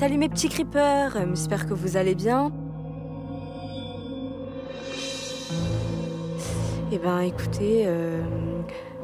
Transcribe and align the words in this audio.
Salut 0.00 0.16
mes 0.16 0.30
petits 0.30 0.48
creepers, 0.48 1.14
euh, 1.14 1.26
j'espère 1.28 1.68
que 1.68 1.74
vous 1.74 1.98
allez 1.98 2.14
bien. 2.14 2.50
Eh 6.90 6.96
ben 6.96 7.18
écoutez, 7.18 7.84
euh, 7.84 8.22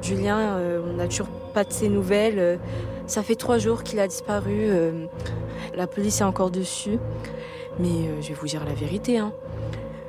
Julien, 0.00 0.56
euh, 0.56 0.80
on 0.88 0.94
n'a 0.94 1.06
toujours 1.06 1.28
pas 1.52 1.64
de 1.64 1.72
ses 1.74 1.90
nouvelles. 1.90 2.58
Ça 3.06 3.22
fait 3.22 3.34
trois 3.34 3.58
jours 3.58 3.82
qu'il 3.82 4.00
a 4.00 4.08
disparu. 4.08 4.70
la 5.74 5.86
police 5.86 6.22
est 6.22 6.24
encore 6.24 6.50
dessus. 6.50 6.98
Mais 7.78 8.22
je 8.22 8.28
vais 8.28 8.34
vous 8.34 8.46
dire 8.46 8.64
la 8.64 8.72
vérité. 8.72 9.18
Hein. 9.18 9.34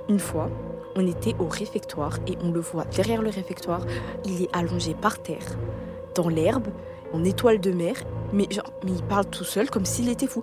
Une 0.07 0.19
fois, 0.19 0.49
on 0.95 1.05
était 1.05 1.35
au 1.37 1.49
réfectoire 1.49 2.17
et 2.27 2.37
on 2.41 2.53
le 2.53 2.61
voit 2.61 2.85
derrière 2.85 3.21
le 3.21 3.29
réfectoire. 3.29 3.85
Il 4.23 4.43
est 4.43 4.55
allongé 4.55 4.93
par 4.93 5.19
terre, 5.19 5.57
dans 6.15 6.29
l'herbe, 6.29 6.69
en 7.13 7.23
étoile 7.23 7.59
de 7.59 7.71
mer. 7.71 7.95
Mais, 8.33 8.47
genre, 8.51 8.71
mais 8.83 8.91
il 8.91 9.03
parle 9.03 9.25
tout 9.27 9.43
seul 9.45 9.69
comme 9.69 9.85
s'il 9.85 10.09
était 10.09 10.27
fou. 10.27 10.41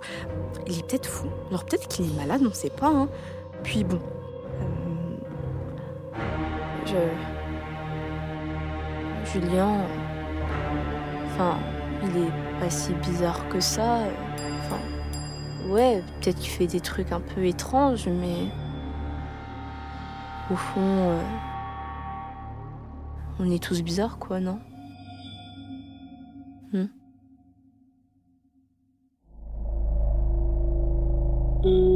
Il 0.67 0.79
est 0.79 0.87
peut-être 0.87 1.05
fou. 1.07 1.27
Alors 1.49 1.63
peut-être 1.65 1.87
qu'il 1.87 2.05
est 2.05 2.15
malade, 2.15 2.41
on 2.43 2.49
ne 2.49 2.53
sait 2.53 2.69
pas. 2.71 2.87
hein. 2.87 3.07
Puis 3.63 3.83
bon. 3.83 3.99
euh, 4.61 5.17
je. 6.85 6.95
Julien. 9.31 9.77
Enfin, 11.33 11.57
il 12.03 12.17
est 12.17 12.59
pas 12.59 12.69
si 12.69 12.93
bizarre 12.93 13.47
que 13.49 13.59
ça. 13.59 13.99
Enfin. 14.61 14.79
Ouais, 15.69 16.01
peut-être 16.21 16.37
qu'il 16.39 16.49
fait 16.51 16.67
des 16.67 16.79
trucs 16.79 17.11
un 17.11 17.21
peu 17.21 17.45
étranges, 17.45 18.07
mais. 18.07 18.47
Au 20.51 20.55
fond. 20.55 20.79
euh, 20.79 21.21
On 23.39 23.51
est 23.51 23.61
tous 23.61 23.81
bizarres, 23.83 24.17
quoi, 24.19 24.39
non? 24.39 24.59
Mm. 31.65 31.94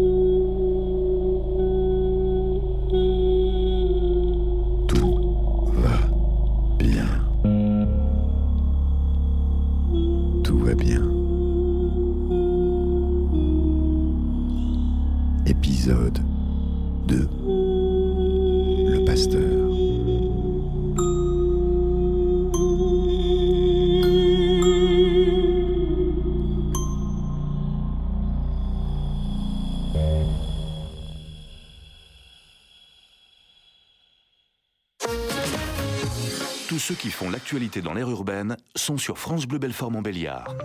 L'actualité 37.69 37.81
dans 37.81 37.93
l'air 37.93 38.09
urbaine 38.09 38.57
sont 38.75 38.97
sur 38.97 39.17
France 39.17 39.45
Bleu 39.45 39.59
Belfort 39.59 39.91
Montbéliard. 39.91 40.55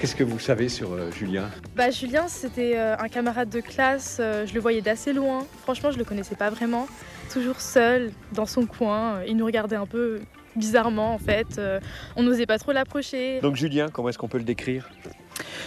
Qu'est-ce 0.00 0.14
que 0.14 0.24
vous 0.24 0.38
savez 0.38 0.68
sur 0.68 0.92
euh, 0.92 1.10
Julien? 1.10 1.50
Bah 1.76 1.90
Julien, 1.90 2.26
c'était 2.28 2.76
euh, 2.76 2.96
un 2.98 3.08
camarade 3.08 3.50
de 3.50 3.60
classe, 3.60 4.18
euh, 4.18 4.46
je 4.46 4.54
le 4.54 4.60
voyais 4.60 4.80
d'assez 4.80 5.12
loin. 5.12 5.46
Franchement, 5.62 5.90
je 5.90 5.98
le 5.98 6.04
connaissais 6.04 6.36
pas 6.36 6.50
vraiment. 6.50 6.86
Toujours 7.32 7.60
seul, 7.60 8.10
dans 8.32 8.46
son 8.46 8.66
coin, 8.66 9.22
il 9.26 9.36
nous 9.36 9.44
regardait 9.44 9.76
un 9.76 9.86
peu 9.86 10.20
bizarrement 10.56 11.14
en 11.14 11.18
fait. 11.18 11.58
Euh, 11.58 11.80
on 12.16 12.22
n'osait 12.22 12.46
pas 12.46 12.58
trop 12.58 12.72
l'approcher. 12.72 13.40
Donc 13.40 13.56
Julien, 13.56 13.88
comment 13.92 14.08
est-ce 14.08 14.18
qu'on 14.18 14.28
peut 14.28 14.38
le 14.38 14.44
décrire? 14.44 14.90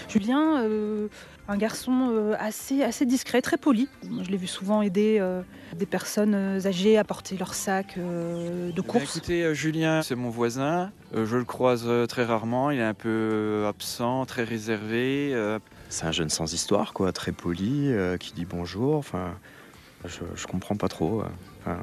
Julien, 0.09 0.61
euh, 0.63 1.07
un 1.47 1.57
garçon 1.57 2.09
euh, 2.11 2.35
assez, 2.39 2.83
assez 2.83 3.05
discret, 3.05 3.41
très 3.41 3.57
poli. 3.57 3.87
Je 4.21 4.29
l'ai 4.29 4.37
vu 4.37 4.47
souvent 4.47 4.81
aider 4.81 5.17
euh, 5.19 5.41
des 5.75 5.85
personnes 5.85 6.35
âgées 6.65 6.97
à 6.97 7.03
porter 7.03 7.37
leur 7.37 7.53
sac 7.53 7.95
euh, 7.97 8.67
de 8.67 8.69
Eh 8.69 8.73
bien, 8.73 8.83
course. 8.83 9.17
écoutez, 9.17 9.55
Julien, 9.55 10.01
c'est 10.01 10.15
mon 10.15 10.29
voisin. 10.29 10.91
Euh, 11.15 11.25
je 11.25 11.37
le 11.37 11.45
croise 11.45 11.87
très 12.07 12.23
rarement. 12.25 12.69
Il 12.71 12.79
est 12.79 12.83
un 12.83 12.93
peu 12.93 13.65
absent, 13.67 14.25
très 14.25 14.43
réservé. 14.43 15.31
euh, 15.33 15.59
C'est 15.89 16.05
un 16.05 16.11
jeune 16.11 16.29
sans 16.29 16.53
histoire, 16.53 16.93
quoi, 16.93 17.11
très 17.11 17.31
poli, 17.31 17.91
euh, 17.91 18.17
qui 18.17 18.33
dit 18.33 18.45
bonjour. 18.45 18.95
Enfin, 18.95 19.33
je, 20.05 20.19
je 20.35 20.47
comprends 20.47 20.75
pas 20.75 20.89
trop. 20.89 21.23
Enfin, 21.65 21.77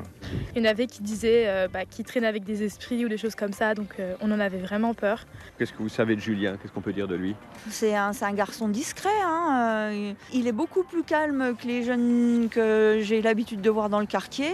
Il 0.55 0.63
y 0.63 0.67
en 0.67 0.71
avait 0.71 0.87
qui 0.87 1.03
disaient 1.03 1.45
euh, 1.47 1.67
bah, 1.67 1.87
qu'il 1.87 2.05
traînait 2.05 2.27
avec 2.27 2.45
des 2.45 2.63
esprits 2.63 3.05
ou 3.05 3.09
des 3.09 3.17
choses 3.17 3.35
comme 3.35 3.55
ça, 3.55 3.75
donc 3.75 3.95
euh, 3.99 4.15
on 4.21 4.31
en 4.31 4.39
avait 4.39 4.59
vraiment 4.59 4.93
peur. 4.93 5.25
Qu'est-ce 5.59 5.73
que 5.73 5.79
vous 5.79 5.89
savez 5.89 6.17
de 6.17 6.21
Julien? 6.21 6.57
Qu'est-ce 6.61 6.73
qu'on 6.73 6.83
peut 6.83 6.93
dire 6.93 7.09
de 7.09 7.15
lui? 7.15 7.35
C'est 7.71 7.97
un, 7.97 8.13
garçon 8.35 8.69
discret. 8.69 9.09
hein, 9.25 9.91
euh, 9.93 10.13
Il 10.35 10.47
est 10.47 10.53
beaucoup 10.53 10.83
plus 10.85 11.03
calme 11.03 11.55
que 11.61 11.67
les 11.67 11.83
jeunes 11.83 12.49
que 12.51 12.99
j'ai 13.03 13.23
l'habitude 13.23 13.63
de 13.63 13.71
voir 13.71 13.89
dans 13.89 14.01
le 14.01 14.07
quartier. 14.07 14.51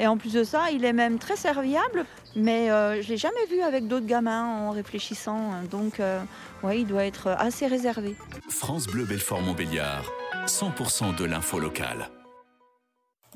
Et 0.00 0.06
en 0.06 0.16
plus 0.16 0.32
de 0.32 0.44
ça, 0.44 0.70
il 0.72 0.84
est 0.84 0.92
même 0.92 1.18
très 1.18 1.36
serviable. 1.36 2.04
Mais 2.36 2.70
euh, 2.70 3.02
je 3.02 3.08
l'ai 3.08 3.16
jamais 3.16 3.46
vu 3.50 3.60
avec 3.62 3.88
d'autres 3.88 4.06
gamins 4.06 4.44
en 4.44 4.70
réfléchissant. 4.70 5.50
Donc, 5.70 5.98
euh, 5.98 6.20
ouais, 6.62 6.80
il 6.80 6.86
doit 6.86 7.04
être 7.04 7.28
assez 7.28 7.66
réservé. 7.66 8.14
France 8.48 8.86
Bleu 8.86 9.04
Belfort 9.04 9.42
Montbéliard, 9.42 10.04
100% 10.46 11.16
de 11.16 11.24
l'info 11.24 11.58
locale. 11.58 12.08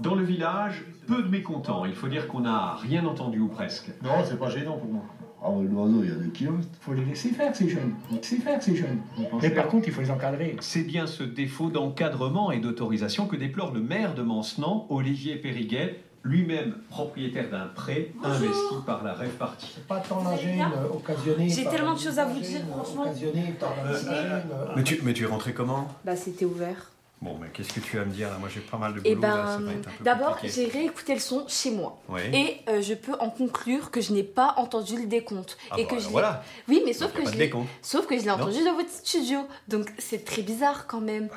Dans 0.00 0.14
le 0.14 0.24
village, 0.24 0.84
peu 1.06 1.22
de 1.22 1.28
mécontents. 1.28 1.84
Il 1.84 1.94
faut 1.94 2.08
dire 2.08 2.26
qu'on 2.28 2.40
n'a 2.40 2.76
rien 2.76 3.04
entendu 3.04 3.38
ou 3.40 3.48
presque. 3.48 3.90
Non, 4.02 4.10
c'est 4.24 4.38
pas 4.38 4.48
gênant 4.48 4.78
pour 4.78 4.90
moi. 4.90 5.02
Ah, 5.44 5.48
l'oiseau, 5.60 6.02
il 6.04 6.08
y 6.08 6.12
a 6.12 6.14
des 6.14 6.30
kilomètres. 6.30 6.68
Il 6.72 6.84
faut 6.84 6.92
les 6.94 7.04
laisser 7.04 7.30
faire, 7.30 7.54
ces 7.54 7.68
jeunes. 7.68 7.94
Laisser 8.12 8.36
faire, 8.36 8.62
ces 8.62 8.76
jeunes. 8.76 9.00
Mais 9.42 9.50
par 9.50 9.66
contre, 9.66 9.88
il 9.88 9.92
faut 9.92 10.00
les 10.00 10.10
encadrer. 10.10 10.56
C'est 10.60 10.84
bien 10.84 11.06
ce 11.08 11.24
défaut 11.24 11.68
d'encadrement 11.68 12.52
et 12.52 12.60
d'autorisation 12.60 13.26
que 13.26 13.34
déplore 13.34 13.72
le 13.72 13.80
maire 13.80 14.14
de 14.14 14.22
Mancenant, 14.22 14.86
Olivier 14.88 15.34
Périguet, 15.36 16.00
lui-même 16.22 16.76
propriétaire 16.88 17.50
d'un 17.50 17.66
pré 17.66 18.14
investi 18.22 18.74
par 18.86 19.02
la 19.02 19.14
Rêve 19.14 19.32
Party. 19.32 19.80
Pas 19.88 19.98
tant 19.98 20.22
la 20.22 20.36
gêne 20.36 20.64
occasionnée. 20.94 21.48
J'ai 21.48 21.64
tellement 21.64 21.94
de 21.94 21.98
choses 21.98 22.20
à 22.20 22.24
vous 22.24 22.38
dire, 22.38 22.60
franchement. 22.70 23.02
Occasionnée 23.02 23.54
par 23.58 23.74
la 23.84 23.98
gêne, 23.98 24.42
Mais 24.76 24.84
tu, 24.84 25.00
mais 25.02 25.12
tu 25.12 25.24
es 25.24 25.26
rentré 25.26 25.52
comment? 25.52 25.88
Bah, 26.04 26.14
c'était 26.14 26.44
ouvert. 26.44 26.91
Bon, 27.22 27.38
mais 27.40 27.46
qu'est-ce 27.54 27.72
que 27.72 27.78
tu 27.80 27.96
vas 27.96 28.04
me 28.04 28.10
dire 28.10 28.28
là? 28.28 28.36
Moi 28.38 28.48
j'ai 28.52 28.60
pas 28.60 28.76
mal 28.76 28.94
de 28.94 29.00
boulot. 29.00 29.12
Et 29.12 29.14
là, 29.14 29.56
ben, 29.58 29.80
d'abord, 30.00 30.38
j'ai 30.42 30.66
réécouté 30.66 31.14
le 31.14 31.20
son 31.20 31.46
chez 31.46 31.70
moi. 31.70 32.02
Et 32.32 32.56
euh, 32.68 32.82
je 32.82 32.94
peux 32.94 33.14
en 33.20 33.30
conclure 33.30 33.92
que 33.92 34.00
je 34.00 34.12
n'ai 34.12 34.24
pas 34.24 34.54
entendu 34.56 34.96
le 35.00 35.06
décompte. 35.06 35.56
Ah 35.70 35.76
et 35.78 35.86
que 35.86 35.98
je 36.00 36.08
voilà. 36.08 36.42
Oui, 36.68 36.82
mais 36.84 36.92
sauf 36.92 37.14
Donc, 37.14 37.24
que, 37.24 37.30
je 37.32 37.36
l'ai... 37.38 37.52
sauf 37.80 38.06
que 38.06 38.18
je 38.18 38.24
l'ai 38.24 38.30
entendu 38.30 38.64
dans 38.64 38.74
votre 38.74 38.90
studio. 38.90 39.38
Donc 39.68 39.88
c'est 39.98 40.24
très 40.24 40.42
bizarre 40.42 40.86
quand 40.88 41.00
même. 41.00 41.28
Bah, 41.28 41.36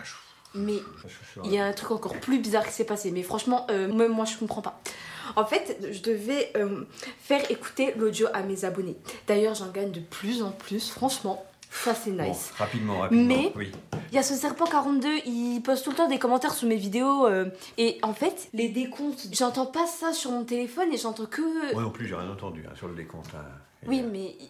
Mais 0.56 0.78
je- 1.06 1.42
il 1.44 1.54
y 1.54 1.60
a 1.60 1.66
un 1.66 1.74
truc 1.74 1.92
encore 1.92 2.16
plus 2.20 2.40
bizarre 2.40 2.66
qui 2.66 2.72
s'est 2.74 2.84
passé. 2.86 3.12
Mais 3.12 3.22
franchement, 3.22 3.68
euh, 3.70 3.92
même 3.94 4.12
moi, 4.12 4.26
je 4.26 4.38
comprends 4.38 4.62
pas. 4.64 4.82
En 5.36 5.46
fait, 5.46 5.78
je 5.92 6.02
devais 6.02 6.52
euh, 6.56 6.86
faire 7.20 7.50
écouter 7.52 7.94
l'audio 7.98 8.28
à 8.34 8.42
mes 8.42 8.64
abonnés. 8.66 8.96
D'ailleurs, 9.28 9.54
j'en 9.54 9.70
gagne 9.70 9.92
de 9.92 10.00
plus 10.00 10.42
en 10.42 10.52
plus. 10.52 10.90
Franchement, 10.90 11.46
ça 11.84 11.94
c'est 11.94 12.12
Bon, 12.12 12.24
nice. 12.24 12.52
rapidement, 12.58 13.00
rapidement. 13.00 13.26
Mais- 13.28 13.52
Oui. 13.56 13.72
Il 14.12 14.16
y 14.16 14.18
a 14.20 14.24
ce 14.24 14.34
serpent 14.36 14.66
42, 14.66 15.10
il 15.26 15.60
poste 15.62 15.84
tout 15.84 15.90
le 15.92 15.96
temps 15.98 16.08
des 16.08 16.20
commentaires 16.20 16.54
sous 16.54 16.68
mes 16.68 16.76
vidéos. 16.78 17.28
euh, 17.28 17.46
et 17.78 17.98
en 18.02 18.14
fait, 18.14 18.48
les 18.54 18.70
décomptes, 18.70 19.28
j'entends 19.34 19.66
pas 19.66 19.86
ça 19.88 20.14
sur 20.14 20.32
mon 20.32 20.44
téléphone 20.46 20.94
et 20.94 20.98
j'entends 20.98 21.26
que. 21.26 21.74
Moi 21.74 21.82
non 21.82 21.90
plus, 21.92 22.08
j'ai 22.08 22.16
rien 22.16 22.30
entendu 22.30 22.64
hein, 22.68 22.74
sur 22.76 22.88
le 22.88 22.96
décompte. 22.96 23.30
Et, 23.84 23.88
Oui, 23.90 24.02
euh, 24.04 24.10
mais 24.12 24.36
il- 24.40 24.50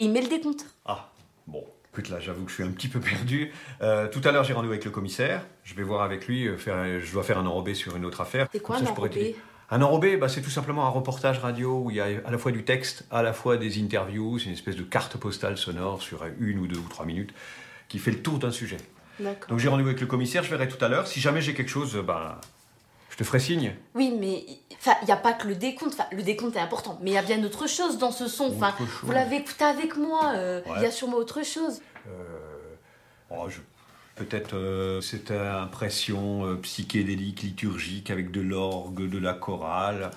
il 0.00 0.10
met 0.12 0.22
le 0.22 0.28
décompte. 0.28 0.64
Ah, 0.86 1.10
bon. 1.46 1.64
Écoute, 1.92 2.08
là, 2.08 2.20
j'avoue 2.20 2.44
que 2.44 2.50
je 2.50 2.54
suis 2.54 2.64
un 2.64 2.70
petit 2.70 2.88
peu 2.88 3.00
perdu. 3.00 3.52
Euh, 3.82 4.08
tout 4.08 4.22
à 4.24 4.32
l'heure, 4.32 4.44
j'ai 4.44 4.54
rendez-vous 4.54 4.72
avec 4.72 4.84
le 4.86 4.90
commissaire. 4.90 5.44
Je 5.64 5.74
vais 5.74 5.82
voir 5.82 6.00
avec 6.02 6.26
lui. 6.26 6.48
euh, 6.48 6.56
Faire, 6.56 7.00
je 7.00 7.12
dois 7.12 7.22
faire 7.22 7.38
un 7.38 7.44
enrobé 7.44 7.74
sur 7.74 7.96
une 7.96 8.06
autre 8.06 8.22
affaire. 8.22 8.46
C'est 8.50 8.60
quoi 8.60 8.76
Comme 8.76 8.84
un 8.84 8.86
ça, 8.86 8.90
je 8.92 8.94
pourrais 8.94 9.08
enrobé? 9.10 9.24
t'aider. 9.32 9.36
Un 9.74 9.80
enrobé, 9.80 10.18
bah, 10.18 10.28
c'est 10.28 10.42
tout 10.42 10.50
simplement 10.50 10.84
un 10.84 10.90
reportage 10.90 11.38
radio 11.38 11.80
où 11.84 11.90
il 11.90 11.96
y 11.96 12.00
a 12.00 12.04
à 12.26 12.30
la 12.30 12.36
fois 12.36 12.52
du 12.52 12.62
texte, 12.62 13.06
à 13.10 13.22
la 13.22 13.32
fois 13.32 13.56
des 13.56 13.82
interviews. 13.82 14.38
C'est 14.38 14.44
une 14.46 14.52
espèce 14.52 14.76
de 14.76 14.82
carte 14.82 15.16
postale 15.16 15.56
sonore 15.56 16.02
sur 16.02 16.24
une 16.38 16.58
ou 16.58 16.66
deux 16.66 16.76
ou 16.78 16.86
trois 16.90 17.06
minutes 17.06 17.32
qui 17.88 17.98
fait 17.98 18.10
le 18.10 18.20
tour 18.22 18.38
d'un 18.38 18.50
sujet. 18.50 18.76
Donc 19.48 19.58
j'ai 19.60 19.68
rendez-vous 19.68 19.88
avec 19.88 20.00
le 20.02 20.06
commissaire, 20.06 20.42
je 20.42 20.50
verrai 20.50 20.68
tout 20.68 20.82
à 20.84 20.88
l'heure. 20.88 21.06
Si 21.06 21.20
jamais 21.20 21.40
j'ai 21.40 21.54
quelque 21.54 21.70
chose, 21.70 21.96
bah, 22.06 22.38
je 23.08 23.16
te 23.16 23.24
ferai 23.24 23.38
signe. 23.38 23.74
Oui, 23.94 24.14
mais 24.20 24.44
il 24.46 25.06
n'y 25.06 25.10
a 25.12 25.16
pas 25.16 25.32
que 25.32 25.48
le 25.48 25.54
décompte. 25.54 25.94
Enfin, 25.94 26.04
le 26.12 26.22
décompte 26.22 26.54
est 26.56 26.60
important, 26.60 26.98
mais 27.02 27.12
il 27.12 27.14
y 27.14 27.18
a 27.18 27.22
bien 27.22 27.38
d'autres 27.38 27.66
choses 27.66 27.96
dans 27.96 28.10
ce 28.12 28.28
son. 28.28 28.54
Enfin, 28.54 28.74
Autre 28.78 28.90
chose. 28.90 29.00
vous 29.04 29.12
l'avez 29.12 29.36
écouté 29.36 29.64
avec 29.64 29.96
moi. 29.96 30.32
euh, 30.34 30.60
Il 30.66 30.72
Ouais. 30.72 30.82
y 30.82 30.86
a 30.86 30.90
sûrement 30.90 31.16
autre 31.16 31.42
chose. 31.46 31.80
Euh, 32.08 32.10
oh, 33.30 33.46
je- 33.48 33.60
Peut-être 34.16 34.54
euh, 34.54 35.00
cette 35.00 35.30
impression 35.30 36.46
euh, 36.46 36.56
psychédélique, 36.56 37.42
liturgique, 37.42 38.10
avec 38.10 38.30
de 38.30 38.40
l'orgue, 38.40 39.08
de 39.08 39.18
la 39.18 39.32
chorale. 39.32 40.10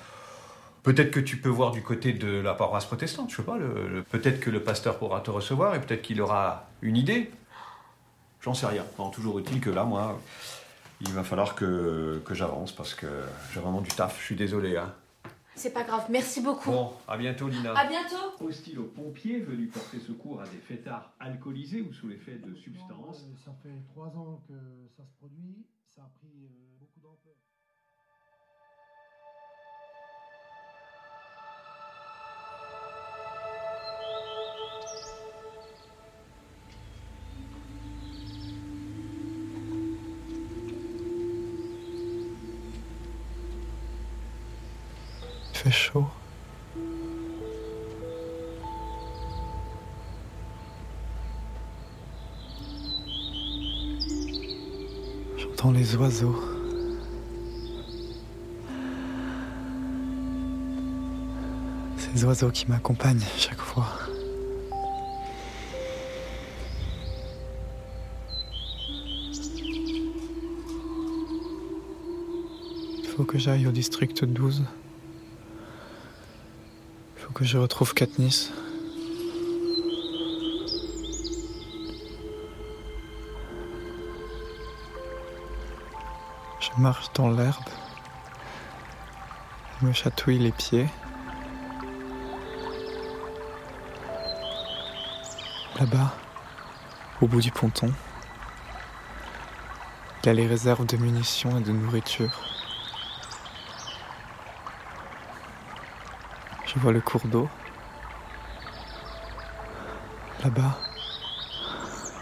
Peut-être 0.84 1.12
que 1.12 1.20
tu 1.20 1.38
peux 1.38 1.50
voir 1.50 1.72
du 1.72 1.82
côté 1.82 2.14
de 2.14 2.42
la 2.42 2.54
paroisse 2.54 2.86
protestante, 2.86 3.32
je 3.32 3.38
sais 3.38 3.44
pas. 3.44 3.58
peut-être 4.12 4.40
que 4.40 4.52
le 4.52 4.62
pasteur 4.62 5.00
pourra 5.00 5.22
te 5.22 5.32
recevoir 5.32 5.74
et 5.74 5.82
peut-être 5.82 6.04
qu'il 6.04 6.22
aura 6.22 6.68
une 6.82 6.96
idée. 6.96 7.32
J'en 8.42 8.54
sais 8.54 8.68
rien. 8.68 8.86
Non, 9.00 9.10
toujours 9.10 9.40
est-il 9.40 9.60
que 9.60 9.72
là, 9.72 9.84
moi, 9.84 10.22
il 11.02 11.12
va 11.12 11.24
falloir 11.24 11.56
que, 11.56 12.22
que 12.24 12.36
j'avance 12.36 12.72
parce 12.72 12.94
que 12.94 13.08
j'ai 13.52 13.60
vraiment 13.60 13.82
du 13.82 13.90
taf. 13.90 14.20
Je 14.20 14.26
suis 14.26 14.36
désolé. 14.36 14.78
Hein. 14.78 14.94
C'est 15.56 15.74
pas 15.74 15.84
grave, 15.84 16.06
merci 16.10 16.42
beaucoup. 16.42 16.72
Bon, 16.72 16.94
à 17.08 17.18
bientôt, 17.18 17.48
Lina. 17.48 17.74
À 17.78 17.88
bientôt. 17.88 18.44
Hostile 18.44 18.80
aux 18.80 18.88
pompiers 18.88 19.40
venus 19.40 19.72
porter 19.72 20.00
secours 20.00 20.42
à 20.42 20.44
des 20.46 20.58
fêtards 20.58 21.14
alcoolisés 21.20 21.82
ou 21.82 21.94
sous 21.94 22.08
l'effet 22.08 22.36
de 22.36 22.54
substances. 22.56 23.26
Ça 23.44 23.54
fait 23.64 23.82
trois 23.88 24.08
ans 24.18 24.42
que 24.48 24.54
ça 24.96 25.06
se 25.06 25.14
produit. 25.14 25.66
Ça 25.88 26.02
a 26.02 26.12
pris 26.20 26.50
fait 45.66 45.72
chaud. 45.72 46.06
J'entends 55.38 55.72
les 55.72 55.96
oiseaux. 55.96 56.36
Ces 61.98 62.24
oiseaux 62.26 62.52
qui 62.52 62.68
m'accompagnent 62.68 63.20
chaque 63.36 63.60
fois. 63.60 63.88
Il 73.00 73.08
faut 73.18 73.24
que 73.24 73.40
j'aille 73.40 73.66
au 73.66 73.72
district 73.72 74.26
12. 74.26 74.64
Je 77.42 77.58
retrouve 77.58 77.94
Katniss. 77.94 78.52
Je 86.60 86.82
marche 86.82 87.12
dans 87.14 87.30
l'herbe. 87.30 87.64
Je 89.80 89.86
me 89.86 89.92
chatouille 89.92 90.40
les 90.40 90.54
pieds. 90.54 90.88
Là-bas, 95.78 96.16
au 97.22 97.28
bout 97.28 97.42
du 97.42 97.52
ponton, 97.52 97.92
il 100.24 100.28
y 100.28 100.30
a 100.30 100.34
les 100.34 100.48
réserves 100.48 100.86
de 100.86 100.96
munitions 100.98 101.60
et 101.60 101.62
de 101.62 101.74
nourriture. 101.74 102.55
Je 106.76 106.82
vois 106.82 106.92
le 106.92 107.00
cours 107.00 107.26
d'eau. 107.26 107.48
Là-bas, 110.44 110.78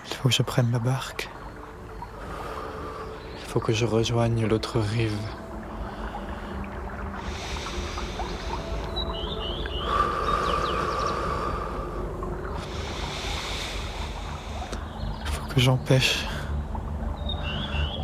il 0.08 0.14
faut 0.14 0.30
que 0.30 0.36
je 0.36 0.44
prenne 0.44 0.72
la 0.72 0.78
barque. 0.78 1.28
Il 3.40 3.46
faut 3.46 3.60
que 3.60 3.74
je 3.74 3.86
rejoigne 3.86 4.46
l'autre 4.46 4.80
rive. 4.80 5.18
Il 15.22 15.28
faut 15.28 15.46
que 15.48 15.60
j'empêche 15.60 16.28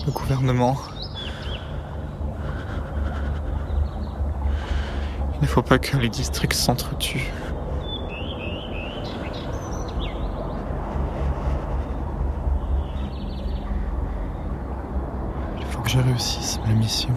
le 0.07 0.11
gouvernement. 0.11 0.77
Il 5.35 5.38
ne 5.38 5.38
faut 5.49 5.63
pas 5.63 5.79
que 5.79 5.97
les 5.97 6.09
districts 6.09 6.53
s'entretuent. 6.53 7.31
Il 15.57 15.65
faut 15.65 15.81
que 15.81 15.89
je 15.89 15.97
réussisse 15.97 16.59
ma 16.67 16.73
mission. 16.73 17.15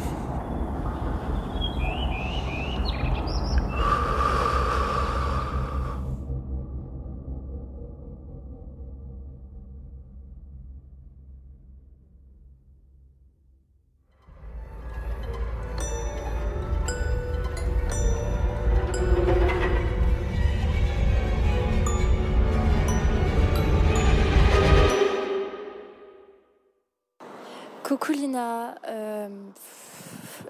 Euh, 28.36 29.28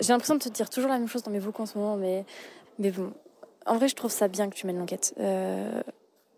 j'ai 0.01 0.13
l'impression 0.13 0.35
de 0.35 0.41
te 0.41 0.49
dire 0.49 0.71
toujours 0.71 0.91
la 0.91 0.99
même 0.99 1.09
chose 1.09 1.23
dans 1.23 1.31
mes 1.31 1.39
vocaux 1.39 1.63
en 1.63 1.67
ce 1.67 1.79
moment, 1.79 1.97
mais, 1.97 2.25
mais 2.79 2.91
bon, 2.91 3.13
en 3.67 3.77
vrai 3.77 3.89
je 3.89 3.95
trouve 3.95 4.11
ça 4.11 4.29
bien 4.29 4.49
que 4.49 4.55
tu 4.55 4.67
mènes 4.67 4.79
l'enquête, 4.79 5.15
Euh, 5.19 5.83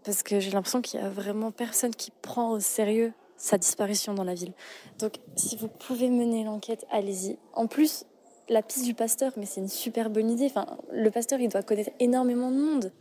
parce 0.05 0.23
que 0.23 0.39
j'ai 0.41 0.51
l'impression 0.51 0.83
qu'il 0.83 1.01
y 1.01 1.03
a 1.03 1.09
vraiment 1.09 1.51
personne 1.51 1.95
qui 1.95 2.11
prend 2.11 2.51
au 2.51 2.61
sérieux 2.61 3.13
sa 3.37 3.59
disparition 3.59 4.15
dans 4.15 4.25
la 4.25 4.35
ville. 4.35 4.53
Donc 4.99 5.15
si 5.35 5.57
vous 5.57 5.69
pouvez 5.69 6.11
mener 6.11 6.45
l'enquête, 6.45 6.85
allez-y. 6.91 7.39
En 7.55 7.67
plus, 7.67 8.05
la 8.49 8.63
piste 8.63 8.85
du 8.85 8.95
pasteur, 8.95 9.33
mais 9.37 9.47
c'est 9.47 9.61
une 9.61 9.69
super 9.69 10.11
bonne 10.11 10.31
idée. 10.31 10.47
Enfin, 10.47 10.67
le 10.93 11.11
pasteur, 11.11 11.41
il 11.41 11.49
doit 11.49 11.63
connaître 11.63 11.91
énormément 12.01 12.51
de 12.51 12.57
monde. 12.57 12.93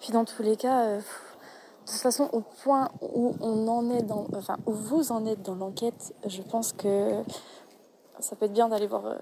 Puis 0.00 0.12
dans 0.12 0.24
tous 0.24 0.42
les 0.42 0.56
cas, 0.56 0.84
euh, 0.84 1.00
de 1.86 1.90
toute 1.92 2.00
façon, 2.00 2.28
au 2.32 2.40
point 2.40 2.88
où 3.00 3.36
on 3.40 3.68
en 3.68 3.90
est 3.90 4.02
dans, 4.02 4.26
enfin, 4.34 4.56
où 4.66 4.72
vous 4.72 5.12
en 5.12 5.24
êtes 5.24 5.42
dans 5.42 5.54
l'enquête, 5.54 6.12
je 6.26 6.42
pense 6.42 6.72
que 6.72 7.22
ça 8.18 8.34
peut 8.34 8.46
être 8.46 8.52
bien 8.52 8.68
d'aller 8.68 8.88
voir 8.88 9.06
euh, 9.06 9.14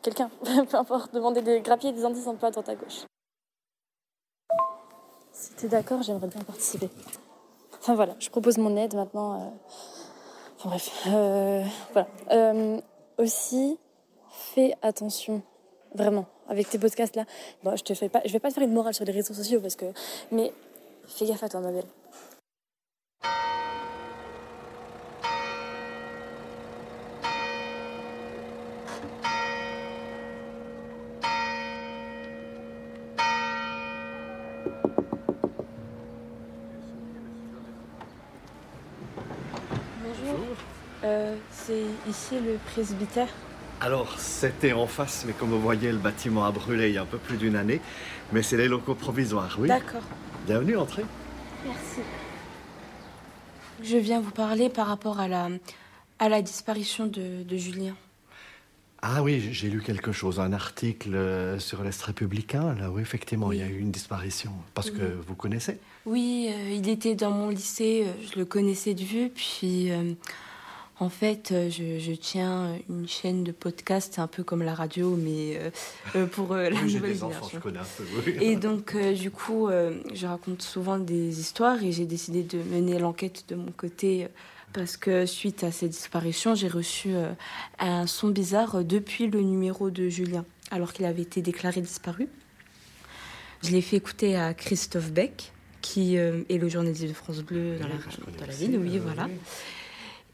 quelqu'un, 0.00 0.30
peu 0.70 0.76
importe, 0.76 1.12
demander 1.12 1.42
des 1.42 1.60
grappiers, 1.60 1.92
des 1.92 2.04
indices 2.04 2.28
un 2.28 2.36
peu 2.36 2.46
à 2.46 2.50
à 2.50 2.74
gauche. 2.76 3.04
Si 5.32 5.50
t'es 5.54 5.66
d'accord, 5.66 6.02
j'aimerais 6.02 6.28
bien 6.28 6.40
participer. 6.42 6.88
Enfin 7.80 7.96
voilà, 7.96 8.14
je 8.20 8.30
propose 8.30 8.58
mon 8.58 8.76
aide 8.76 8.94
maintenant. 8.94 9.40
euh, 9.40 9.48
Enfin 10.56 10.68
bref, 10.68 11.06
euh, 11.08 11.64
voilà. 11.92 12.78
Aussi, 13.18 13.76
fais 14.30 14.76
attention, 14.82 15.42
vraiment, 15.94 16.26
avec 16.48 16.70
tes 16.70 16.78
podcasts 16.78 17.16
là. 17.16 17.24
Bon, 17.64 17.74
je 17.74 17.82
te 17.82 17.92
fais 17.92 18.08
pas, 18.08 18.20
je 18.24 18.32
vais 18.32 18.38
pas 18.38 18.50
te 18.50 18.54
faire 18.54 18.62
une 18.62 18.72
morale 18.72 18.94
sur 18.94 19.04
les 19.04 19.12
réseaux 19.12 19.34
sociaux 19.34 19.60
parce 19.60 19.74
que, 19.74 19.86
mais 20.30 20.52
fais 21.06 21.26
gaffe 21.26 21.42
à 21.42 21.48
toi, 21.48 21.60
ma 21.60 21.72
belle. 21.72 21.84
Bonjour. 40.02 40.56
Euh, 41.04 41.36
c'est 41.66 42.10
ici 42.10 42.34
le 42.34 42.58
presbytère. 42.72 43.28
Alors, 43.80 44.18
c'était 44.18 44.72
en 44.72 44.86
face, 44.86 45.24
mais 45.26 45.32
comme 45.32 45.50
vous 45.50 45.60
voyez, 45.60 45.90
le 45.92 45.98
bâtiment 45.98 46.44
a 46.44 46.52
brûlé 46.52 46.88
il 46.88 46.94
y 46.94 46.98
a 46.98 47.02
un 47.02 47.06
peu 47.06 47.18
plus 47.18 47.36
d'une 47.36 47.56
année. 47.56 47.80
Mais 48.32 48.42
c'est 48.42 48.56
les 48.56 48.68
locaux 48.68 48.94
provisoires, 48.94 49.56
oui. 49.58 49.68
D'accord. 49.68 50.02
Bienvenue, 50.46 50.76
entrez. 50.76 51.04
Merci. 51.64 52.00
Je 53.82 53.96
viens 53.96 54.20
vous 54.20 54.30
parler 54.30 54.68
par 54.68 54.86
rapport 54.86 55.20
à 55.20 55.28
la, 55.28 55.48
à 56.18 56.28
la 56.28 56.42
disparition 56.42 57.06
de, 57.06 57.42
de 57.42 57.56
Julien. 57.56 57.94
Ah 59.02 59.22
oui, 59.22 59.48
j'ai 59.52 59.68
lu 59.68 59.82
quelque 59.82 60.12
chose, 60.12 60.40
un 60.40 60.54
article 60.54 61.14
euh, 61.14 61.58
sur 61.58 61.82
l'Est 61.82 62.00
républicain. 62.02 62.74
Là, 62.74 62.90
oui, 62.90 63.02
effectivement, 63.02 63.52
il 63.52 63.58
y 63.58 63.62
a 63.62 63.66
eu 63.66 63.78
une 63.78 63.90
disparition. 63.90 64.52
Parce 64.72 64.90
que 64.90 65.02
vous 65.26 65.34
connaissez 65.34 65.78
Oui, 66.06 66.48
euh, 66.50 66.70
il 66.72 66.88
était 66.88 67.14
dans 67.14 67.30
mon 67.30 67.50
lycée, 67.50 68.06
euh, 68.06 68.26
je 68.32 68.38
le 68.38 68.46
connaissais 68.46 68.94
de 68.94 69.04
vue, 69.04 69.28
puis 69.28 69.90
euh, 69.90 70.12
en 71.00 71.08
fait, 71.08 71.50
euh, 71.50 71.70
je, 71.70 71.98
je 71.98 72.12
tiens 72.12 72.76
une 72.88 73.08
chaîne 73.08 73.42
de 73.42 73.50
podcast, 73.52 74.18
un 74.18 74.28
peu 74.28 74.44
comme 74.44 74.62
la 74.62 74.74
radio, 74.74 75.16
mais 75.16 75.56
euh, 75.56 75.70
euh, 76.14 76.26
pour 76.26 76.52
euh, 76.52 76.70
la 76.70 76.80
Oui, 76.80 76.94
nouvelle 76.94 77.12
des 77.14 77.22
enfants, 77.24 77.48
je 77.52 77.58
connais 77.58 77.80
un 77.80 77.86
peu, 77.96 78.04
oui. 78.26 78.36
Et 78.40 78.56
donc, 78.56 78.94
euh, 78.94 79.12
du 79.12 79.30
coup, 79.30 79.68
je 79.68 80.26
raconte 80.26 80.62
souvent 80.62 80.98
des 80.98 81.40
histoires 81.40 81.82
et 81.82 81.90
j'ai 81.90 82.06
décidé 82.06 82.42
de 82.42 82.58
mener 82.58 82.98
l'enquête 82.98 83.44
de 83.48 83.56
mon 83.56 83.72
côté 83.72 84.28
parce 84.72 84.96
que 84.96 85.26
suite 85.26 85.64
à 85.64 85.70
ces 85.72 85.88
disparitions, 85.88 86.54
j'ai 86.54 86.68
reçu 86.68 87.10
un 87.78 88.06
son 88.06 88.28
bizarre 88.28 88.84
depuis 88.84 89.28
le 89.28 89.40
numéro 89.40 89.90
de 89.90 90.08
Julien, 90.08 90.44
alors 90.70 90.92
qu'il 90.92 91.04
avait 91.04 91.22
été 91.22 91.42
déclaré 91.42 91.80
disparu. 91.80 92.28
Je 93.62 93.70
l'ai 93.70 93.80
fait 93.82 93.96
écouter 93.96 94.36
à 94.36 94.52
Christophe 94.52 95.10
Beck, 95.12 95.52
qui 95.80 96.16
est 96.16 96.58
le 96.58 96.68
journaliste 96.68 97.04
de 97.04 97.12
France 97.12 97.40
Bleu 97.42 97.76
dans, 97.78 97.86
la, 97.88 97.94
dans 97.94 98.46
la 98.46 98.52
ville, 98.52 98.78
oui, 98.78 98.96
euh, 98.96 99.00
voilà. 99.00 99.28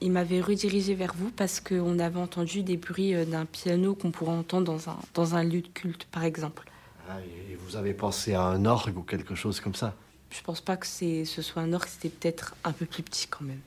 Il 0.01 0.13
m'avait 0.13 0.41
redirigé 0.41 0.95
vers 0.95 1.13
vous 1.17 1.31
parce 1.31 1.61
qu'on 1.61 1.99
avait 1.99 2.19
entendu 2.21 2.63
des 2.63 2.77
bruits 2.77 3.15
euh, 3.15 3.25
d'un 3.25 3.45
piano 3.45 3.95
qu'on 3.95 4.11
pourrait 4.11 4.33
entendre 4.33 4.65
dans 4.73 4.89
un, 4.91 4.97
dans 5.15 5.35
un 5.35 5.45
lieu 5.45 5.61
de 5.61 5.69
culte, 5.69 6.05
par 6.11 6.25
exemple. 6.25 6.71
Ah, 7.09 7.19
et 7.21 7.57
vous 7.67 7.77
avez 7.77 7.93
pensé 7.93 8.35
à 8.35 8.43
un 8.43 8.65
orgue 8.65 8.97
ou 8.97 9.03
quelque 9.03 9.35
chose 9.35 9.61
comme 9.61 9.75
ça? 9.75 9.95
Je 10.31 10.41
pense 10.43 10.61
pas 10.61 10.77
que 10.77 10.87
ce 10.87 11.25
soit 11.43 11.63
un 11.63 11.73
orgue, 11.73 11.89
c'était 11.89 12.09
peut-être 12.09 12.55
un 12.65 12.73
peu 12.73 12.87
plus 12.87 13.03
petit 13.03 13.27
quand 13.27 13.45
même. 13.45 13.61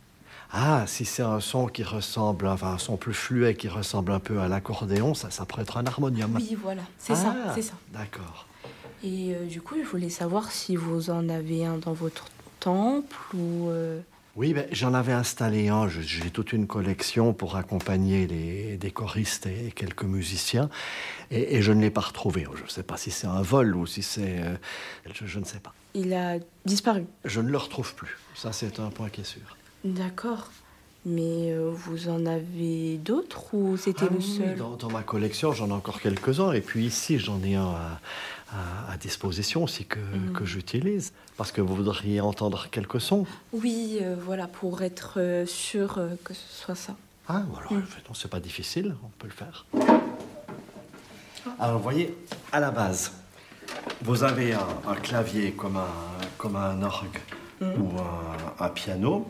Ah, 0.52 0.86
si 0.88 1.04
c'est 1.04 1.24
un 1.24 1.40
son 1.40 1.68
qui 1.68 1.84
ressemble, 1.84 2.48
enfin 2.48 2.74
un 2.74 2.78
son 2.78 2.96
plus 2.96 3.14
fluet 3.14 3.56
qui 3.56 3.68
ressemble 3.68 4.12
un 4.12 4.20
peu 4.20 4.40
à 4.40 4.48
l'accordéon, 4.48 5.14
ça, 5.16 5.30
ça 5.32 5.46
pourrait 5.46 5.64
être 5.64 5.78
un 5.78 5.86
harmonium. 5.86 6.36
Oui, 6.36 6.56
voilà, 6.62 6.84
c'est 7.00 7.16
ça, 7.16 7.36
Ah, 7.48 7.52
c'est 7.56 7.64
ça. 7.64 7.74
D'accord. 7.92 8.46
Et 9.04 9.34
euh, 9.36 9.46
du 9.48 9.62
coup, 9.62 9.76
je 9.84 9.88
voulais 9.90 10.10
savoir 10.12 10.52
si 10.52 10.76
vous 10.76 11.10
en 11.10 11.28
avez 11.28 11.66
un 11.66 11.78
dans 11.78 11.94
votre 11.94 12.26
temple 12.60 13.18
ou. 13.36 13.70
euh, 13.70 14.00
Oui, 14.36 14.54
ben, 14.56 14.66
j'en 14.72 14.96
avais 14.96 15.12
installé 15.14 15.68
un. 15.68 15.88
J'ai 15.88 16.32
toute 16.32 16.54
une 16.54 16.66
collection 16.66 17.34
pour 17.34 17.56
accompagner 17.56 18.26
les, 18.26 18.78
des 18.78 18.90
choristes 18.90 19.46
et 19.46 19.72
quelques 19.72 20.04
musiciens. 20.04 20.70
Et, 21.30 21.58
et 21.58 21.62
je 21.62 21.72
ne 21.72 21.82
l'ai 21.82 21.92
pas 21.92 22.02
retrouvé. 22.02 22.48
Je 22.56 22.64
ne 22.64 22.68
sais 22.68 22.82
pas 22.82 22.98
si 22.98 23.12
c'est 23.12 23.28
un 23.28 23.44
vol 23.44 23.76
ou 23.76 23.86
si 23.86 24.02
c'est... 24.02 24.40
euh, 24.40 24.56
je, 25.14 25.28
je 25.28 25.40
ne 25.40 25.46
sais 25.46 25.60
pas. 25.60 25.74
Il 25.94 26.16
a 26.16 26.38
disparu. 26.66 27.06
Je 27.26 27.42
ne 27.42 27.50
le 27.50 27.58
retrouve 27.58 27.94
plus. 27.94 28.18
Ça, 28.34 28.52
c'est 28.52 28.80
un 28.80 28.90
point 28.90 29.10
qui 29.10 29.22
est 29.22 29.26
sûr. 29.26 29.56
D'accord. 29.86 30.50
Mais 31.06 31.52
euh, 31.52 31.70
vous 31.72 32.10
en 32.10 32.26
avez 32.26 32.98
d'autres 32.98 33.54
ou 33.54 33.78
c'était 33.78 34.06
Ah 34.10 34.14
le 34.16 34.22
seul? 34.22 34.56
dans, 34.56 34.78
dans 34.78 34.90
ma 34.90 35.04
collection, 35.04 35.52
j'en 35.52 35.68
ai 35.68 35.74
encore 35.74 36.02
quelques-uns. 36.02 36.54
Et 36.54 36.62
puis 36.62 36.86
ici, 36.86 37.20
j'en 37.20 37.40
ai 37.44 37.54
un 37.54 37.66
à, 37.68 38.00
à- 38.54 38.92
à 38.94 38.98
disposition 38.98 39.64
aussi 39.64 39.86
que, 39.86 40.00
Mhm. 40.00 40.34
que 40.34 40.46
j'utilise. 40.46 41.14
Parce 41.38 41.52
que 41.52 41.62
vous 41.62 41.76
voudriez 41.76 42.22
entendre 42.22 42.68
quelques 42.70 43.02
sons. 43.02 43.26
Oui, 43.54 43.98
euh, 44.02 44.16
voilà, 44.24 44.48
pour 44.48 44.82
être 44.84 45.16
euh, 45.18 45.46
sûr 45.48 45.98
euh, 45.98 46.10
que 46.24 46.34
ce 46.34 46.48
soit 46.64 46.76
ça. 46.76 46.96
Ah, 47.28 47.44
voilà. 47.50 47.68
Mm. 47.72 47.86
Non, 48.08 48.14
c'est 48.14 48.30
pas 48.30 48.40
difficile, 48.40 48.96
on 49.04 49.08
peut 49.18 49.28
le 49.28 49.34
faire. 49.34 49.66
Alors, 51.60 51.78
vous 51.78 51.84
voyez, 51.84 52.16
à 52.52 52.60
la 52.60 52.72
base, 52.72 53.12
vous 54.02 54.24
avez 54.24 54.54
un, 54.54 54.68
un 54.88 54.96
clavier 54.96 55.52
comme 55.52 55.78
un, 55.78 55.88
comme 56.38 56.56
un 56.56 56.82
orgue 56.84 57.20
ou 57.62 57.98
un, 58.00 58.66
un 58.66 58.70
piano. 58.70 59.28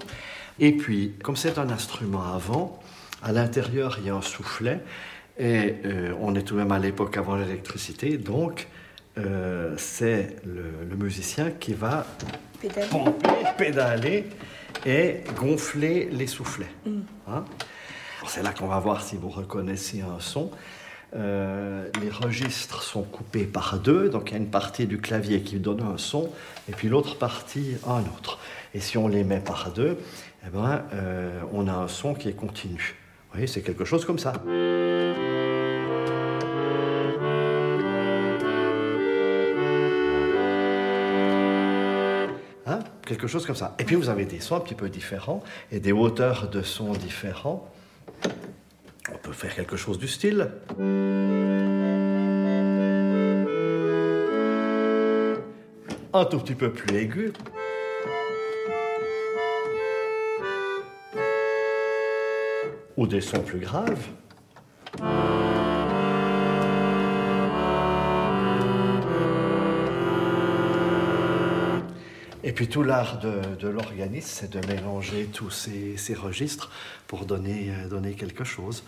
Et 0.60 0.72
puis, 0.72 1.14
comme 1.24 1.36
c'est 1.36 1.58
un 1.58 1.70
instrument 1.70 2.34
à 2.34 2.38
vent, 2.38 2.80
à 3.22 3.32
l'intérieur, 3.32 3.98
il 4.00 4.08
y 4.08 4.10
a 4.10 4.16
un 4.16 4.22
soufflet. 4.22 4.82
Et 5.38 5.76
euh, 5.86 6.14
on 6.20 6.36
est 6.36 6.44
tout 6.44 6.56
de 6.56 6.60
même 6.60 6.72
à 6.72 6.80
l'époque 6.80 7.18
avant 7.18 7.36
l'électricité. 7.36 8.18
Donc, 8.18 8.68
euh, 9.18 9.76
c'est 9.78 10.38
le, 10.46 10.86
le 10.90 10.96
musicien 10.96 11.52
qui 11.52 11.74
va 11.74 12.06
pomper, 12.90 13.30
pédaler 13.58 14.26
et 14.86 15.22
gonfler 15.36 16.10
les 16.12 16.28
soufflets. 16.28 16.72
Mm. 16.86 17.00
Hein 17.28 17.46
C'est 18.28 18.44
là 18.44 18.52
qu'on 18.52 18.68
va 18.68 18.80
voir 18.80 19.04
si 19.04 19.16
vous 19.16 19.30
reconnaissez 19.30 20.02
un 20.02 20.20
son. 20.20 20.52
Euh, 21.16 21.90
les 22.02 22.10
registres 22.10 22.82
sont 22.82 23.04
coupés 23.04 23.46
par 23.46 23.78
deux, 23.80 24.10
donc 24.10 24.32
il 24.32 24.34
y 24.34 24.36
a 24.36 24.40
une 24.40 24.50
partie 24.50 24.88
du 24.88 25.00
clavier 25.00 25.42
qui 25.42 25.60
donne 25.60 25.82
un 25.82 25.98
son, 25.98 26.32
et 26.68 26.72
puis 26.72 26.90
l'autre 26.90 27.18
partie 27.18 27.78
un 27.86 28.00
autre. 28.00 28.40
Et 28.74 28.80
si 28.80 28.98
on 28.98 29.08
les 29.08 29.24
met 29.24 29.40
par 29.40 29.72
deux, 29.72 29.98
eh 30.46 30.50
ben, 30.50 30.84
euh, 30.94 31.40
on 31.52 31.68
a 31.68 31.74
un 31.74 31.88
son 31.88 32.16
qui 32.16 32.30
est 32.30 32.34
continu. 32.34 32.96
Vous 33.28 33.34
voyez, 33.34 33.48
c'est 33.48 33.62
quelque 33.62 33.86
chose 33.86 34.06
comme 34.06 34.20
ça. 34.20 34.34
Quelque 43.14 43.28
chose 43.28 43.46
comme 43.46 43.56
ça. 43.56 43.76
Et 43.78 43.84
puis 43.84 43.96
vous 43.96 44.10
avez 44.10 44.26
des 44.26 44.40
sons 44.40 44.56
un 44.56 44.60
petit 44.60 44.74
peu 44.74 44.90
différents 44.90 45.44
et 45.72 45.80
des 45.80 45.92
hauteurs 45.92 46.50
de 46.50 46.64
sons 46.64 46.94
différents. 46.94 47.72
On 49.14 49.18
peut 49.22 49.34
faire 49.34 49.54
quelque 49.54 49.78
chose 49.78 50.00
du 50.00 50.08
style. 50.08 50.50
Un 56.12 56.26
tout 56.26 56.40
petit 56.40 56.56
peu 56.56 56.72
plus 56.72 56.98
aigu. 56.98 57.34
Ou 62.98 63.06
des 63.06 63.22
sons 63.22 63.42
plus 63.42 63.60
graves. 63.60 64.08
Et 72.46 72.52
puis 72.52 72.68
tout 72.68 72.84
l'art 72.84 73.20
de, 73.20 73.56
de 73.60 73.68
l'organiste, 73.70 74.28
c'est 74.28 74.52
de 74.52 74.66
mélanger 74.68 75.30
tous 75.32 75.50
ces, 75.50 75.96
ces 75.98 76.14
registres 76.14 76.70
pour 77.08 77.26
donner, 77.26 77.70
euh, 77.70 77.88
donner 77.88 78.14
quelque 78.14 78.44
chose. 78.44 78.84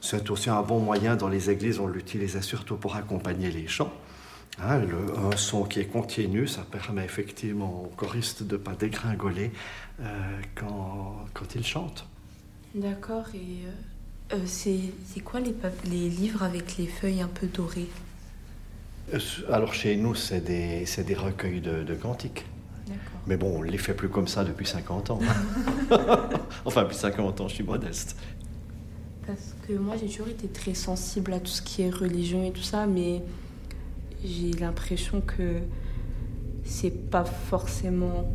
C'est 0.00 0.30
aussi 0.30 0.48
un 0.48 0.62
bon 0.62 0.78
moyen 0.78 1.16
dans 1.16 1.28
les 1.28 1.50
églises, 1.50 1.80
on 1.80 1.88
l'utilisait 1.88 2.42
surtout 2.42 2.76
pour 2.76 2.94
accompagner 2.94 3.50
les 3.50 3.66
chants. 3.66 3.92
Hein, 4.62 4.78
le- 4.78 5.18
un 5.18 5.36
son 5.36 5.64
qui 5.64 5.80
est 5.80 5.86
continu, 5.86 6.46
ça 6.46 6.62
permet 6.70 7.04
effectivement 7.04 7.82
au 7.82 7.92
choriste 7.96 8.44
de 8.44 8.52
ne 8.52 8.58
pas 8.62 8.74
dégringoler 8.74 9.50
euh, 10.00 10.40
quand, 10.54 11.24
quand 11.34 11.54
il 11.56 11.64
chante. 11.66 12.06
D'accord, 12.76 13.26
et 13.34 14.34
euh, 14.34 14.38
c'est 14.46 15.20
quoi 15.24 15.40
les, 15.40 16.08
livres 16.08 16.44
avec 16.44 16.76
les 16.76 16.86
feuilles 16.86 17.22
un 17.22 17.28
peu 17.28 17.48
dorées? 17.48 17.88
Alors 19.50 19.74
chez 19.74 19.96
nous, 19.96 20.14
c'est 20.14 20.40
des, 20.40 21.14
recueils 21.14 21.60
de, 21.60 21.82
de 21.82 21.94
cantiques. 21.94 22.44
Mais 23.26 23.36
bon, 23.36 23.56
on 23.56 23.62
ne 23.62 23.70
les 23.70 23.78
fait 23.78 23.94
plus 23.94 24.08
comme 24.08 24.28
ça 24.28 24.44
depuis 24.44 24.66
50 24.66 25.10
ans. 25.10 25.18
enfin, 26.64 26.82
depuis 26.82 26.96
50 26.96 27.40
ans, 27.40 27.48
je 27.48 27.54
suis 27.54 27.64
modeste. 27.64 28.16
Parce 29.26 29.54
que 29.66 29.72
moi, 29.72 29.94
j'ai 29.98 30.06
toujours 30.06 30.28
été 30.28 30.48
très 30.48 30.74
sensible 30.74 31.32
à 31.32 31.40
tout 31.40 31.46
ce 31.46 31.62
qui 31.62 31.82
est 31.82 31.90
religion 31.90 32.44
et 32.44 32.50
tout 32.50 32.62
ça, 32.62 32.86
mais 32.86 33.22
j'ai 34.22 34.52
l'impression 34.52 35.22
que 35.22 35.60
c'est 36.64 37.10
pas 37.10 37.24
forcément 37.24 38.30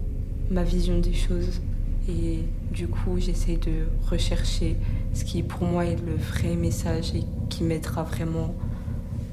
ma 0.50 0.64
vision 0.64 1.00
des 1.00 1.14
choses. 1.14 1.62
Et 2.08 2.40
du 2.72 2.88
coup, 2.88 3.20
j'essaie 3.20 3.58
de 3.58 3.86
rechercher 4.10 4.78
ce 5.14 5.24
qui, 5.24 5.44
pour 5.44 5.64
moi, 5.64 5.86
est 5.86 6.04
le 6.04 6.16
vrai 6.16 6.56
message 6.56 7.14
et 7.14 7.24
qui 7.50 7.64
m'aidera 7.64 8.04
vraiment 8.04 8.56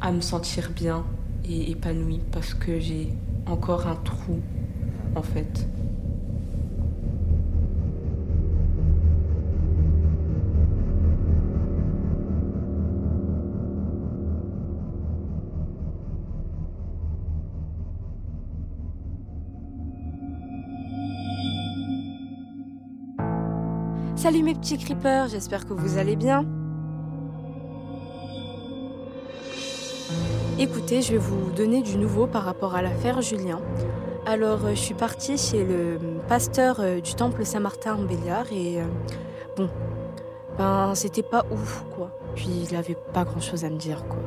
à 0.00 0.12
me 0.12 0.20
sentir 0.20 0.70
bien 0.70 1.04
et 1.48 1.70
épanouie 1.70 2.20
parce 2.32 2.52
que 2.52 2.78
j'ai 2.78 3.08
encore 3.46 3.86
un 3.86 3.96
trou, 3.96 4.40
Salut 24.16 24.42
mes 24.42 24.54
petits 24.54 24.76
creepers, 24.76 25.28
j'espère 25.28 25.66
que 25.66 25.72
vous 25.72 25.96
allez 25.96 26.16
bien. 26.16 26.44
Écoutez, 30.58 31.00
je 31.00 31.12
vais 31.12 31.18
vous 31.18 31.50
donner 31.52 31.82
du 31.82 31.96
nouveau 31.96 32.26
par 32.26 32.42
rapport 32.42 32.74
à 32.74 32.82
l'affaire 32.82 33.22
Julien. 33.22 33.60
Alors, 34.28 34.64
euh, 34.64 34.70
je 34.70 34.80
suis 34.80 34.94
partie 34.94 35.38
chez 35.38 35.62
le 35.62 36.00
pasteur 36.26 36.80
euh, 36.80 37.00
du 37.00 37.14
temple 37.14 37.46
Saint-Martin 37.46 37.94
en 37.94 38.02
Béliard 38.02 38.52
et 38.52 38.80
euh, 38.80 38.84
bon, 39.56 39.70
ben 40.58 40.96
c'était 40.96 41.22
pas 41.22 41.46
ouf 41.52 41.84
quoi. 41.94 42.10
Puis 42.34 42.48
il 42.68 42.74
avait 42.74 42.96
pas 43.14 43.22
grand 43.22 43.40
chose 43.40 43.64
à 43.64 43.70
me 43.70 43.76
dire 43.76 44.04
quoi. 44.08 44.18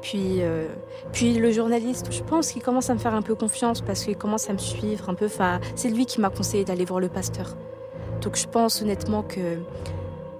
Puis, 0.00 0.40
puis 1.12 1.34
le 1.34 1.50
journaliste, 1.50 2.12
je 2.12 2.22
pense 2.22 2.52
qu'il 2.52 2.62
commence 2.62 2.88
à 2.88 2.94
me 2.94 2.98
faire 3.00 3.14
un 3.14 3.20
peu 3.20 3.34
confiance 3.34 3.80
parce 3.80 4.04
qu'il 4.04 4.16
commence 4.16 4.48
à 4.48 4.52
me 4.52 4.58
suivre 4.58 5.10
un 5.10 5.14
peu. 5.14 5.26
Enfin, 5.26 5.58
c'est 5.74 5.90
lui 5.90 6.06
qui 6.06 6.20
m'a 6.20 6.30
conseillé 6.30 6.64
d'aller 6.64 6.84
voir 6.84 7.00
le 7.00 7.08
pasteur. 7.08 7.56
Donc 8.22 8.36
je 8.36 8.46
pense 8.46 8.80
honnêtement 8.80 9.22
que 9.22 9.58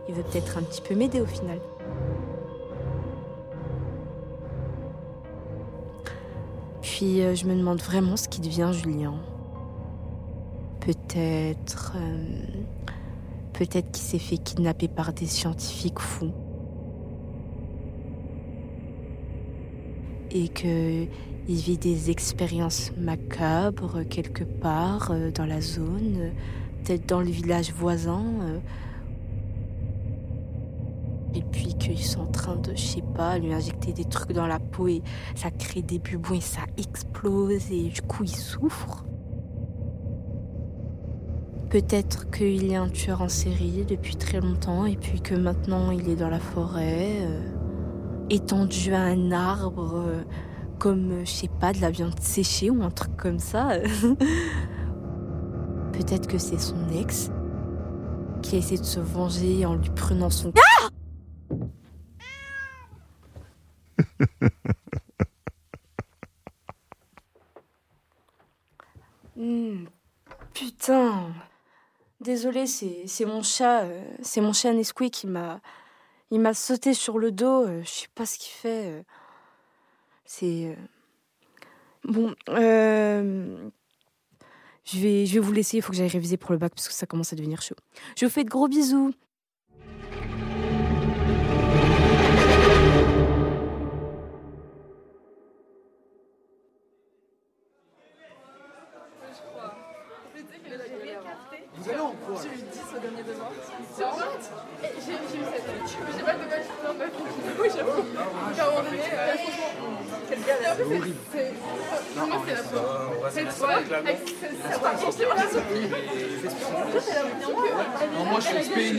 il 0.08 0.14
veut 0.14 0.22
peut-être 0.22 0.56
un 0.56 0.62
petit 0.62 0.80
peu 0.80 0.94
m'aider 0.94 1.20
au 1.20 1.26
final. 1.26 1.58
Puis 6.98 7.22
euh, 7.22 7.36
je 7.36 7.46
me 7.46 7.54
demande 7.54 7.80
vraiment 7.80 8.16
ce 8.16 8.28
qui 8.28 8.40
devient 8.40 8.72
Julien. 8.72 9.14
Peut-être. 10.80 11.92
euh, 11.94 12.24
Peut-être 13.52 13.92
qu'il 13.92 14.02
s'est 14.02 14.18
fait 14.18 14.36
kidnapper 14.36 14.88
par 14.88 15.12
des 15.12 15.26
scientifiques 15.26 16.00
fous. 16.00 16.32
Et 20.32 20.48
que 20.48 21.04
il 21.48 21.56
vit 21.56 21.78
des 21.78 22.10
expériences 22.10 22.90
macabres 22.96 24.04
quelque 24.10 24.42
part 24.42 25.12
euh, 25.12 25.30
dans 25.30 25.46
la 25.46 25.60
zone, 25.60 26.32
peut-être 26.82 27.08
dans 27.08 27.20
le 27.20 27.30
village 27.30 27.72
voisin. 27.72 28.24
Et 31.38 31.44
puis 31.52 31.74
qu'ils 31.74 32.02
sont 32.02 32.22
en 32.22 32.26
train 32.26 32.56
de, 32.56 32.72
je 32.74 32.82
sais 32.82 33.04
pas, 33.14 33.38
lui 33.38 33.52
injecter 33.52 33.92
des 33.92 34.04
trucs 34.04 34.32
dans 34.32 34.48
la 34.48 34.58
peau 34.58 34.88
et 34.88 35.02
ça 35.36 35.52
crée 35.52 35.82
des 35.82 36.00
bubons 36.00 36.34
et 36.34 36.40
ça 36.40 36.62
explose 36.76 37.70
et 37.70 37.90
du 37.90 38.02
coup 38.02 38.24
il 38.24 38.34
souffre. 38.34 39.04
Peut-être 41.70 42.28
qu'il 42.32 42.74
a 42.74 42.82
un 42.82 42.88
tueur 42.88 43.22
en 43.22 43.28
série 43.28 43.84
depuis 43.88 44.16
très 44.16 44.40
longtemps 44.40 44.84
et 44.84 44.96
puis 44.96 45.20
que 45.20 45.36
maintenant 45.36 45.92
il 45.92 46.08
est 46.08 46.16
dans 46.16 46.28
la 46.28 46.40
forêt, 46.40 47.18
euh, 47.20 47.40
étendu 48.30 48.92
à 48.92 49.02
un 49.02 49.30
arbre, 49.30 49.94
euh, 49.94 50.22
comme, 50.80 51.12
euh, 51.12 51.24
je 51.24 51.30
sais 51.30 51.50
pas, 51.60 51.72
de 51.72 51.80
la 51.80 51.92
viande 51.92 52.18
séchée 52.20 52.68
ou 52.68 52.82
un 52.82 52.90
truc 52.90 53.16
comme 53.16 53.38
ça. 53.38 53.68
Peut-être 55.92 56.26
que 56.26 56.38
c'est 56.38 56.58
son 56.58 56.88
ex 56.98 57.30
qui 58.42 58.56
a 58.56 58.58
essayé 58.58 58.80
de 58.80 58.84
se 58.84 58.98
venger 58.98 59.64
en 59.66 59.76
lui 59.76 59.90
prenant 59.90 60.30
son... 60.30 60.52
Ah 60.56 60.77
Hmm, 69.36 69.84
putain. 70.52 71.32
Désolée, 72.20 72.66
c'est 72.66 73.24
mon 73.24 73.42
chat, 73.42 73.84
euh, 73.84 74.02
c'est 74.22 74.40
mon 74.40 74.52
chat 74.52 74.72
Nesquik 74.72 75.12
qui 75.14 75.26
m'a 75.28 75.60
il 76.30 76.40
m'a 76.40 76.54
sauté 76.54 76.92
sur 76.94 77.18
le 77.18 77.30
dos, 77.32 77.64
euh, 77.66 77.82
je 77.84 77.88
sais 77.88 78.08
pas 78.14 78.26
ce 78.26 78.38
qu'il 78.38 78.52
fait. 78.52 78.86
euh. 78.90 79.02
C'est 80.24 80.66
euh, 80.66 80.74
bon 82.04 82.34
je 84.84 84.98
vais 84.98 85.26
je 85.26 85.34
vais 85.34 85.40
vous 85.40 85.52
laisser, 85.52 85.76
il 85.78 85.82
faut 85.82 85.90
que 85.92 85.98
j'aille 85.98 86.08
réviser 86.08 86.36
pour 86.36 86.52
le 86.52 86.58
bac 86.58 86.72
parce 86.74 86.88
que 86.88 86.94
ça 86.94 87.06
commence 87.06 87.32
à 87.32 87.36
devenir 87.36 87.62
chaud. 87.62 87.76
Je 88.16 88.26
vous 88.26 88.32
fais 88.32 88.44
de 88.44 88.50
gros 88.50 88.68
bisous. 88.68 89.12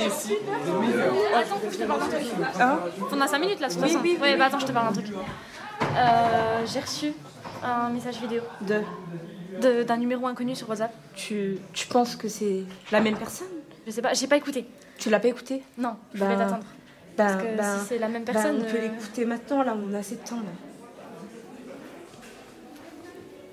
Attends, 0.09 1.59
je 1.71 1.77
te 1.77 1.83
parle 1.83 1.99
d'un 1.99 2.07
truc. 2.07 2.27
Hein 2.59 2.79
On 3.11 3.21
a 3.21 3.27
5 3.27 3.39
minutes 3.39 3.59
là, 3.59 3.67
de 3.67 3.73
toute 3.73 3.81
Oui, 3.83 3.89
façon. 3.89 3.99
oui, 4.03 4.17
Ouais, 4.21 4.31
oui, 4.33 4.37
bah 4.37 4.37
oui. 4.37 4.41
attends, 4.47 4.59
je 4.59 4.65
te 4.65 4.71
parle 4.71 4.93
d'un 4.93 5.01
truc. 5.01 5.15
Euh, 5.95 6.65
J'ai 6.65 6.79
reçu 6.79 7.13
un 7.63 7.89
message 7.89 8.19
vidéo. 8.21 8.41
De 8.61 9.83
D'un 9.83 9.97
numéro 9.97 10.27
inconnu 10.27 10.55
sur 10.55 10.69
WhatsApp. 10.69 10.93
Tu, 11.15 11.57
tu 11.73 11.87
penses 11.87 12.15
que 12.15 12.27
c'est 12.29 12.63
la 12.91 13.01
même 13.01 13.17
personne? 13.17 13.47
Je 13.85 13.91
sais 13.91 14.01
pas, 14.01 14.13
j'ai 14.13 14.27
pas 14.27 14.37
écouté. 14.37 14.65
Tu 14.97 15.09
l'as 15.09 15.19
pas 15.19 15.27
écouté? 15.29 15.63
Non, 15.77 15.95
je 16.13 16.23
vais 16.23 16.35
t'attendre. 16.35 16.63
Ben, 17.17 17.25
Parce 17.27 17.35
que 17.43 17.57
ben- 17.57 17.79
si 17.79 17.85
c'est 17.87 17.97
la 17.97 18.07
même 18.07 18.23
personne. 18.23 18.57
on 18.59 18.71
peut 18.71 18.77
euh, 18.77 18.81
l'écouter 18.81 19.25
maintenant, 19.25 19.63
là, 19.63 19.75
on 19.75 19.93
a 19.93 19.97
assez 19.99 20.15
de 20.15 20.21
temps. 20.27 20.37
Là. 20.37 20.51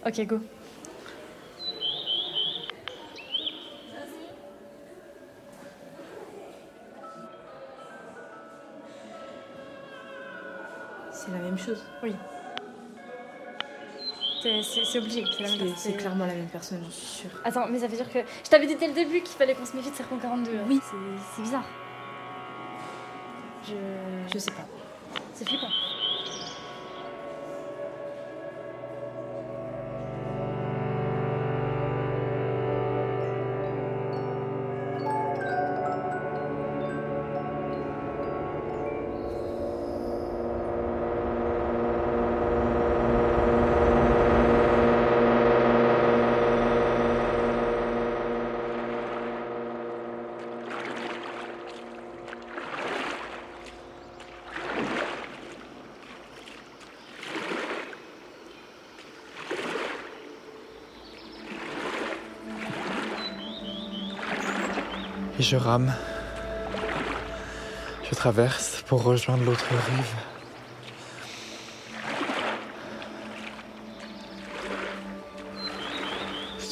Ok, 0.06 0.26
go. 0.26 0.38
Même 11.56 11.64
chose. 11.66 11.82
Oui. 12.02 12.14
C'est- 14.42 14.98
obligé, 14.98 15.24
c'est 15.36 15.42
la 15.42 15.48
même 15.48 15.58
C'est- 15.58 15.64
personne. 15.64 15.74
C'est 15.76 15.92
clairement 15.96 16.26
la 16.26 16.34
même 16.34 16.46
personne, 16.46 16.80
j'en 16.84 16.90
suis 16.90 17.06
sûre. 17.22 17.30
Attends, 17.44 17.66
mais 17.68 17.78
ça 17.80 17.88
veut 17.88 17.96
dire 17.96 18.08
que. 18.12 18.20
Je 18.44 18.48
t'avais 18.50 18.66
dit 18.66 18.76
dès 18.76 18.86
le 18.86 18.92
début 18.92 19.20
qu'il 19.20 19.36
fallait 19.36 19.54
qu'on 19.54 19.66
se 19.66 19.74
méfie 19.74 19.90
de 19.90 19.96
Serpent 19.96 20.18
42. 20.18 20.52
Oui. 20.68 20.80
C'est 21.34 21.42
bizarre. 21.42 21.64
Je. 23.66 23.72
Je 24.32 24.38
sais 24.38 24.52
pas. 24.52 24.66
C'est 25.34 25.48
flippant. 25.48 25.66
Et 65.38 65.42
je 65.42 65.56
rame. 65.56 65.94
Je 68.08 68.14
traverse 68.14 68.82
pour 68.86 69.02
rejoindre 69.02 69.44
l'autre 69.44 69.68
rive. 69.68 70.14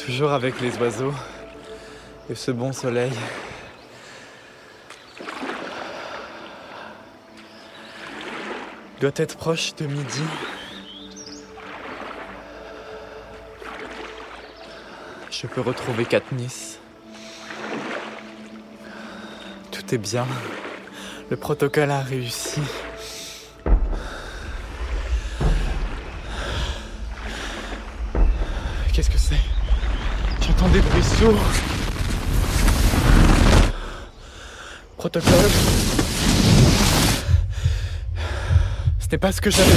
Toujours 0.07 0.33
avec 0.33 0.61
les 0.61 0.77
oiseaux 0.79 1.15
et 2.31 2.35
ce 2.35 2.51
bon 2.51 2.73
soleil. 2.73 3.13
Il 8.97 9.01
doit 9.01 9.11
être 9.17 9.37
proche 9.37 9.75
de 9.75 9.87
midi. 9.87 10.23
Je 15.31 15.47
peux 15.47 15.61
retrouver 15.61 16.05
Katniss. 16.07 16.79
Tout 19.87 19.99
bien. 19.99 20.27
Le 21.31 21.37
protocole 21.37 21.91
a 21.91 22.01
réussi. 22.01 22.61
Qu'est-ce 28.93 29.11
que 29.11 29.19
c'est? 29.19 29.37
J'entends 30.41 30.69
des 30.69 30.81
bruits 30.81 31.03
sourds. 31.03 31.35
Protocole. 34.97 35.33
Ce 39.01 39.07
n'est 39.11 39.19
pas 39.19 39.33
ce 39.33 39.41
que 39.41 39.51
j'avais 39.51 39.73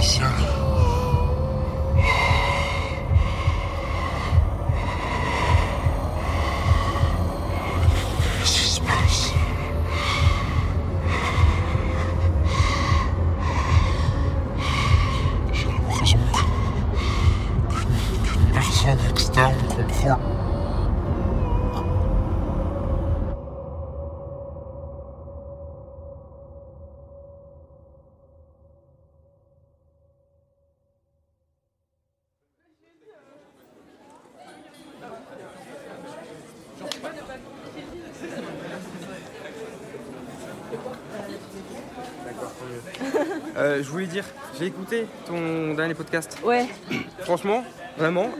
protocole 0.00 0.69
Euh, 43.56 43.82
je 43.82 43.88
voulais 43.88 44.06
dire, 44.06 44.24
j'ai 44.58 44.66
écouté 44.66 45.06
ton 45.26 45.74
dernier 45.74 45.94
podcast. 45.94 46.38
Ouais. 46.44 46.66
Franchement, 47.20 47.64
Vraiment, 48.00 48.30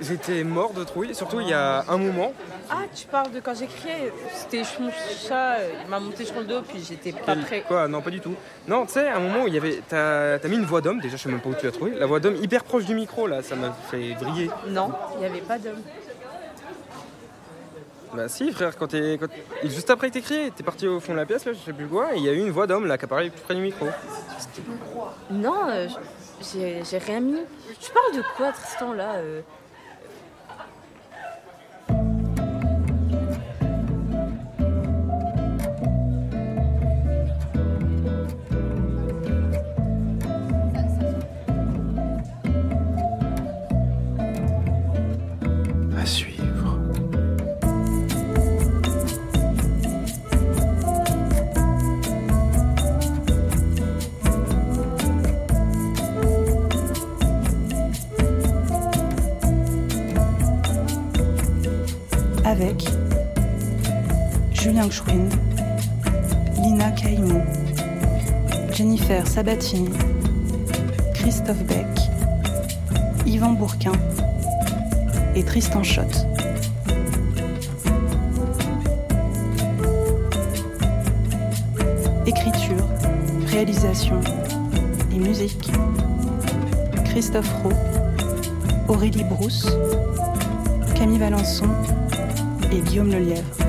j'étais 0.00 0.44
mort 0.44 0.72
de 0.72 0.84
trouille, 0.84 1.14
surtout 1.14 1.40
il 1.40 1.48
y 1.48 1.52
a 1.52 1.84
un 1.88 1.96
moment. 1.96 2.32
Ah, 2.70 2.82
tu 2.94 3.06
parles 3.06 3.32
de 3.32 3.40
quand 3.40 3.54
j'ai 3.58 3.66
crié. 3.66 4.12
C'était 4.32 4.62
mon 4.78 4.90
chat, 4.90 5.56
il 5.82 5.90
m'a 5.90 5.98
monté 5.98 6.24
sur 6.24 6.38
le 6.38 6.44
dos, 6.44 6.60
puis 6.62 6.84
j'étais 6.86 7.12
pas 7.12 7.34
prêt. 7.34 7.64
Quoi 7.66 7.88
Non, 7.88 8.00
pas 8.00 8.10
du 8.10 8.20
tout. 8.20 8.34
Non, 8.68 8.86
tu 8.86 8.92
sais, 8.92 9.08
à 9.08 9.16
un 9.16 9.20
moment 9.20 9.42
où 9.44 9.48
il 9.48 9.54
y 9.54 9.56
avait. 9.56 9.82
T'as 9.88 10.38
t'as 10.38 10.48
mis 10.48 10.56
une 10.56 10.66
voix 10.66 10.80
d'homme, 10.80 11.00
déjà, 11.00 11.16
je 11.16 11.22
sais 11.22 11.28
même 11.28 11.40
pas 11.40 11.48
où 11.48 11.54
tu 11.54 11.66
l'as 11.66 11.72
trouvé. 11.72 11.98
La 11.98 12.06
voix 12.06 12.20
d'homme 12.20 12.36
hyper 12.36 12.62
proche 12.62 12.84
du 12.84 12.94
micro, 12.94 13.26
là, 13.26 13.42
ça 13.42 13.56
m'a 13.56 13.72
fait 13.90 14.14
briller. 14.20 14.50
Non, 14.68 14.92
il 15.14 15.20
n'y 15.20 15.26
avait 15.26 15.40
pas 15.40 15.58
d'homme. 15.58 15.82
Bah, 18.14 18.28
si, 18.28 18.52
frère, 18.52 18.76
quand 18.76 18.88
t'es. 18.88 19.18
Juste 19.64 19.90
après 19.90 20.08
que 20.08 20.14
t'es 20.14 20.20
crié, 20.20 20.50
t'es 20.50 20.62
parti 20.62 20.86
au 20.86 21.00
fond 21.00 21.12
de 21.12 21.18
la 21.18 21.26
pièce, 21.26 21.44
là, 21.44 21.52
je 21.52 21.58
sais 21.58 21.72
plus 21.72 21.86
quoi, 21.86 22.10
il 22.16 22.22
y 22.22 22.28
a 22.28 22.32
eu 22.32 22.38
une 22.38 22.50
voix 22.50 22.66
d'homme, 22.66 22.86
là, 22.86 22.96
qui 22.98 23.04
apparaît 23.04 23.30
près 23.30 23.54
du 23.54 23.60
micro. 23.60 23.86
Non, 25.30 25.68
euh, 25.68 25.88
j'ai 26.52 26.98
rien 26.98 27.20
mis. 27.20 27.40
Tu 27.80 27.90
parles 27.90 28.16
de 28.16 28.22
quoi, 28.36 28.52
Tristan, 28.52 28.92
là 28.92 29.16
euh? 29.16 29.40
Lina 66.62 66.90
Caïmon, 66.92 67.42
Jennifer 68.72 69.26
Sabatini, 69.26 69.90
Christophe 71.12 71.62
Beck, 71.64 71.86
Yvan 73.26 73.52
Bourquin 73.52 73.92
et 75.34 75.42
Tristan 75.42 75.82
Schott. 75.82 76.26
Écriture, 82.26 82.88
réalisation 83.48 84.18
et 85.12 85.18
musique 85.18 85.70
Christophe 87.04 87.52
Rowe, 87.62 87.74
Aurélie 88.88 89.24
Brousse, 89.24 89.68
Camille 90.94 91.18
Valençon 91.18 91.68
et 92.72 92.80
Guillaume 92.80 93.10
Lelièvre. 93.10 93.67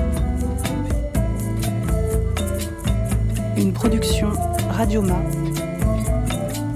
Une 3.60 3.74
production 3.74 4.30
Radioma 4.70 5.22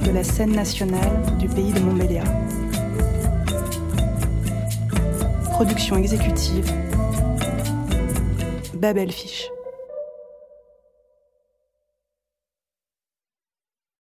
de 0.06 0.12
la 0.12 0.22
scène 0.22 0.52
nationale 0.52 1.38
du 1.40 1.48
pays 1.48 1.72
de 1.72 1.80
Montbéliard. 1.80 2.28
Production 5.54 5.96
exécutive 5.96 6.70
Babel 8.74 9.14
Fish. 9.14 9.53